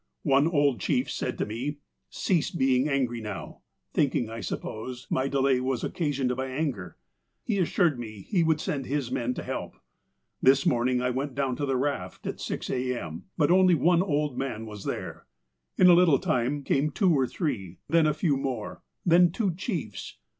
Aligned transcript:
One 0.23 0.47
old 0.47 0.79
chief 0.79 1.11
said 1.11 1.37
to 1.37 1.45
me:' 1.45 1.77
Cease 2.25 2.49
being 2.49 2.89
angry 2.89 3.21
now,' 3.21 3.61
thinking, 3.93 4.31
I 4.31 4.39
suppose, 4.39 5.05
my 5.11 5.27
delay 5.27 5.59
was 5.61 5.83
occasioned 5.83 6.35
by 6.35 6.47
anger. 6.47 6.97
He 7.43 7.59
assured 7.59 7.99
me 7.99 8.25
he 8.27 8.41
would 8.43 8.59
send 8.59 8.87
his 8.87 9.11
men 9.11 9.35
to 9.35 9.43
help. 9.43 9.75
This 10.41 10.65
morning 10.65 11.03
I 11.03 11.11
went 11.11 11.35
to 11.37 11.55
the 11.67 11.77
raft 11.77 12.25
at 12.25 12.39
6 12.39 12.71
a. 12.71 12.97
m. 12.99 13.25
But 13.37 13.51
only 13.51 13.75
one 13.75 14.01
old 14.01 14.39
man 14.39 14.65
was 14.65 14.85
there. 14.85 15.27
In 15.77 15.85
a 15.85 15.93
little 15.93 16.17
time 16.17 16.63
came 16.63 16.89
two 16.89 17.13
or 17.13 17.27
three. 17.27 17.77
Then 17.87 18.07
a 18.07 18.15
few 18.15 18.37
more. 18.37 18.81
Then 19.05 19.29
two 19.31 19.53
chiefs. 19.53 20.17